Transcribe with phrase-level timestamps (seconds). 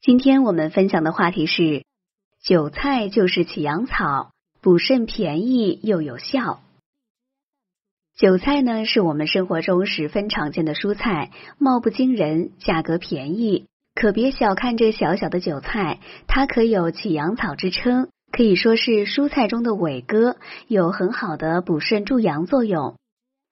[0.00, 1.82] 今天我们分享的话题是：
[2.40, 6.60] 韭菜就是起阳草，补肾便宜又有效。
[8.16, 13.66] 韭菜呢，是我们生活中十分常见的蔬菜，貌不惊人，价格便宜。
[13.92, 20.36] 可别小看这小小的韭菜，它可有起阳草之称，可以说是蔬菜中的伟哥，
[20.68, 22.94] 有很好的补肾助阳作用。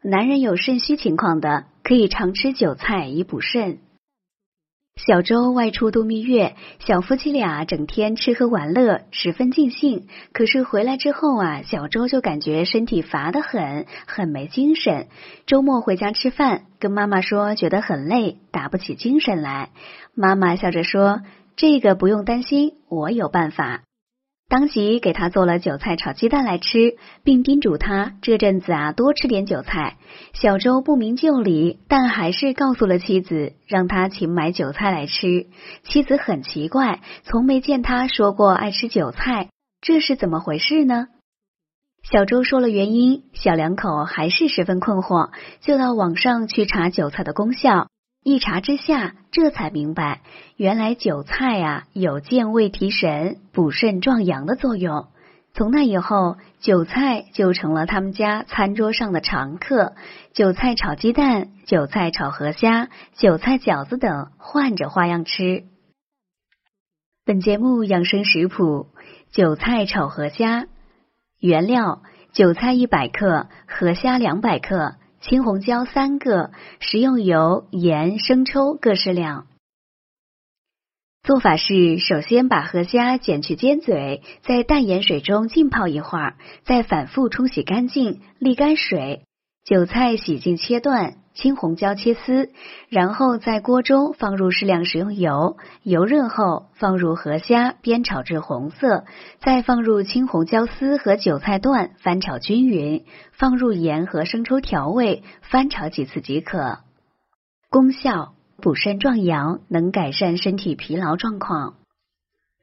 [0.00, 3.80] 男人有肾虚情况的，可以常吃韭菜以补肾。
[4.96, 10.07] 小周外出度蜜月，小夫妻俩整天吃喝玩乐，十分尽兴。
[10.32, 15.08] 可是回来之后啊，小周就感觉身体乏得很，很没精神。
[15.44, 19.68] 周末回家吃饭，跟妈妈说觉得很累，打不起精神来。
[20.14, 21.21] 妈妈笑着说
[21.57, 23.82] ：“这个不用担心，我有办法。”
[24.49, 29.96] 当即给他做了韭菜炒鸡蛋来吃，并叮嘱他这阵子啊多吃点韭菜。
[30.35, 35.47] 小周不明就里，但还是告诉了妻子，让他请买韭菜来吃。
[35.83, 39.48] 妻子很奇怪，从没见他说过爱吃韭菜，
[39.80, 41.08] 这是怎么回事呢？
[42.08, 47.88] 小周说了原因，小两口还是十分困惑，就到网上去查韭菜的功效。
[48.27, 50.20] 一查之下，这才明白，
[50.56, 55.06] 原来韭菜啊有健胃提神、补肾壮阳的作用。
[55.55, 59.94] 从那以后，韭菜就成了他们家餐桌上的常客。
[60.32, 65.62] 韭菜炒鸡蛋、韭菜炒河虾、韭菜饺子等，换着花样吃。
[67.24, 68.88] 本节目养生食谱：
[69.30, 70.66] 韭菜炒河虾。
[71.38, 74.97] 原料：韭菜一百克，河虾两百克。
[75.28, 79.48] 青红椒三个，食用油、盐、生抽各适量。
[81.24, 89.24] 做法是：首先把河虾剪去尖嘴，在淡盐水中浸泡一会儿，再反复冲洗干净，沥干水。
[89.64, 91.16] 韭菜洗净切断。
[91.36, 92.50] 青红椒切丝，
[92.88, 99.04] 然后在锅中放入适量食用油，油热后放入河虾煸炒至红色，
[99.38, 106.78] 再放入青红椒丝和韭菜段翻炒均匀，放入盐和生抽调味，翻炒几次即可。
[107.69, 108.32] 功效：
[108.62, 111.75] 补肾壮阳，能改善身体疲劳状况。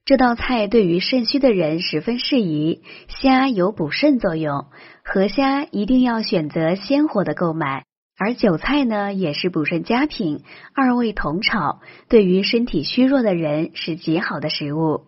[0.04, 2.82] 这道菜对于肾虚的人十分适宜。
[3.08, 4.66] 虾有补肾作用，
[5.06, 7.86] 河虾一定要选择鲜活的购买。
[8.18, 10.44] 而韭菜呢，也是补肾佳品，
[10.74, 15.06] 二味同炒，对于身体虚弱的人是极好的食物。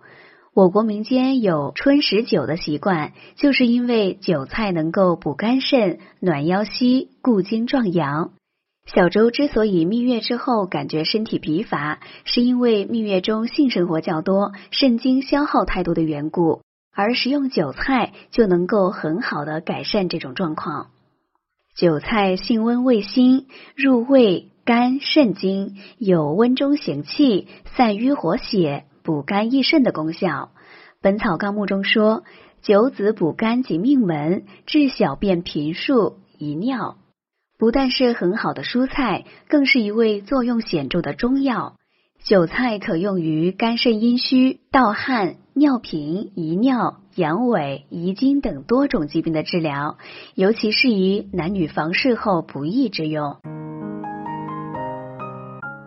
[0.53, 8.31] 我国民间有春食酒的习惯，就是因为韭菜能够补肝肾、暖腰膝、固精壮阳。
[8.85, 16.61] 小周之所以蜜月之后感觉身体疲乏，是因为蜜月中性生活较多，肾精消耗太多的缘故，
[16.95, 20.87] 而食用韭菜就能够很好的改善这种状况。
[21.75, 30.29] 韭菜性温味辛，入胃、肝、肾经，有温中行气、散瘀活血、补肝益肾的功效。
[31.01, 32.23] 《本草纲目》中说，
[32.61, 36.95] 九子补肝及命门，治小便频数、遗尿。
[37.59, 41.75] 不但是很好的蔬菜，更是一味作用显著的中药。
[42.23, 46.97] 韭菜可用于肝肾阴虚、盗汗、尿频、遗尿。
[47.15, 49.95] 阳痿、遗精等多种疾病的治疗，
[50.33, 53.37] 尤其适宜男女房事后不宜之用。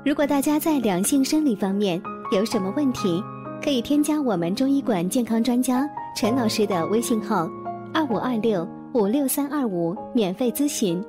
[0.06, 2.00] 如果大家在两性生理方面
[2.32, 3.22] 有什么问题，
[3.62, 5.86] 可以添加我们中医馆健康专家
[6.16, 7.46] 陈老师的微信号：
[7.92, 11.04] 二五二六五六三二五，免费咨询。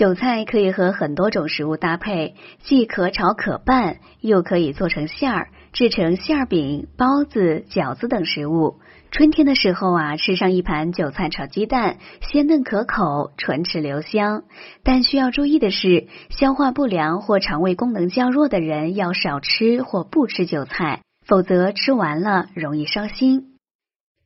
[0.00, 8.76] 韭菜可以和很多种食物搭配，既可炒可拌，又可以做成馅儿，制成馅儿饼、包子、饺子等食物。
[9.10, 14.44] 春天的时候啊，吃上一盘韭菜炒鸡蛋，鲜嫩可口，唇齿留香。
[14.82, 23.49] 但需要注意的是，消化不良或肠胃功能较弱的人要少吃或不吃韭菜，否则吃完了容易伤心。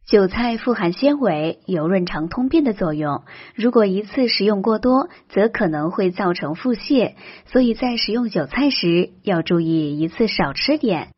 [0.07, 3.25] 韭菜富含纤维，有润肠通便的作用。
[3.55, 7.15] 如果一次食用过多，则可能会造成腹泻。
[7.47, 11.09] 所以在食用韭菜时，要注意一次少吃点。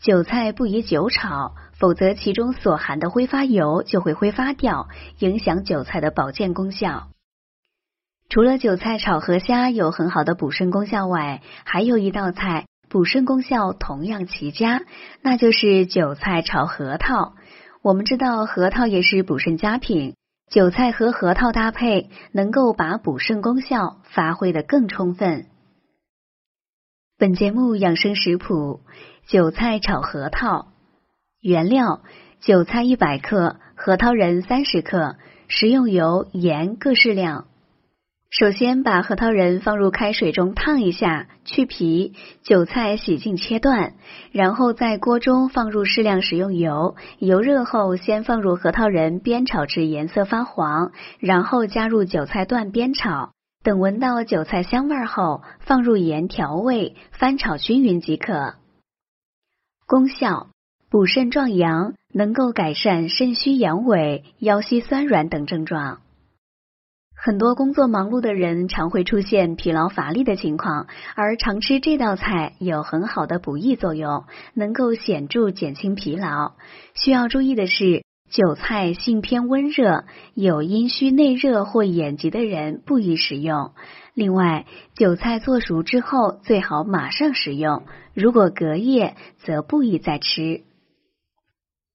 [0.00, 4.86] 韭菜不宜久炒，否则其中所含的挥发油就会挥发掉，
[5.18, 7.08] 影响韭菜的保健功效。
[8.28, 14.82] 除了韭菜炒河虾有很好的补肾功效外，还有一道菜补肾功效同样奇佳，
[15.20, 17.34] 那就是韭菜炒核桃。
[17.86, 20.16] 我们知道核桃也是补肾佳品，
[20.50, 25.46] 韭菜和核桃搭配，能够把补肾功效发挥的更充分。
[27.16, 28.80] 本节目养生食谱：
[29.28, 30.66] 韭菜炒核桃。
[31.40, 32.02] 原料：
[32.40, 35.14] 韭菜一百克，核桃仁三十克，
[35.46, 37.46] 食用油、盐各适量。
[38.28, 42.12] 首先把核桃仁放入开水中烫一下，去皮；
[42.42, 43.94] 韭菜洗净切断，
[44.32, 50.90] 然后在锅中放入适量食用油，油热后先放入核桃仁煸炒至颜色发黄，
[51.20, 53.30] 然后加入韭菜段煸炒。
[53.62, 58.54] 等闻到韭菜香味后，放入盐调味，翻炒均匀即可。
[59.86, 60.48] 功效：
[60.90, 66.00] 补肾壮阳，能够改善肾虚阳痿、腰膝酸软等症状。
[67.26, 70.86] 很多工作忙碌的人常会出现疲劳乏力的情况，
[71.16, 76.52] 而常吃这道菜有很好的补益作用，能够显著减轻疲劳。
[76.94, 83.72] 需要注意的是，韭菜性偏温热，有阴虚内热或眼疾的人不宜食用。
[84.14, 84.64] 另外，
[84.94, 90.62] 韭菜做熟之后最好马上食用，如果隔夜则不宜再吃。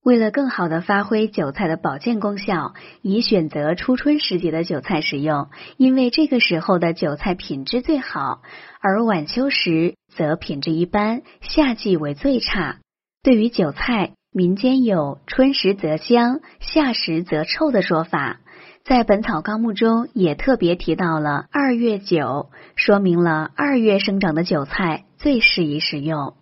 [0.04, 8.42] 为了更好的发挥韭菜的保健功效，宜选择初春时节的韭菜食用，因为这个时候的韭菜品质最好，
[8.80, 12.80] 而晚秋时则品质一般，夏季为最差。
[13.22, 18.40] 对于韭菜，民间有“春时则香，夏时则臭”的说法，
[18.84, 26.34] 在《本草纲目》中也特别提到了二月韭，说明了二月生长的韭菜最适宜食用。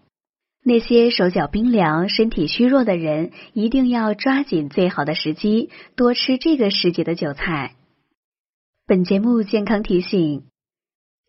[0.64, 7.76] 那些手脚冰凉、身体虚弱的人，一定要抓紧最好的时机，多吃这个时节的韭菜。
[8.86, 10.44] 本节目健康提醒：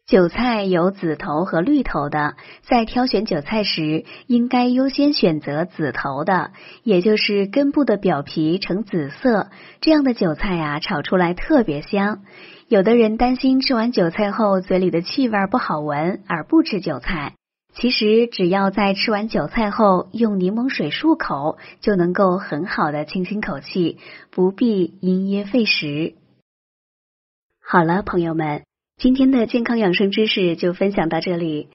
[0.06, 6.50] 韭菜有紫头和绿头的，在挑选韭菜时，应该优先选择紫头的，
[6.82, 9.50] 也就是根部的表皮呈紫色，
[9.80, 12.24] 这样的韭菜啊，炒出来特别香。
[12.66, 17.34] 有的人担心吃完韭菜后嘴里的气味不好闻，而不吃韭菜。
[17.72, 23.98] 其实，只要在吃完韭菜后用柠檬水漱口，就能够很好的清新口气，
[24.30, 26.14] 不必因噎废食。
[27.62, 28.64] 好了，朋友们，
[28.96, 31.68] 今天的健康养生知识就分享到这里。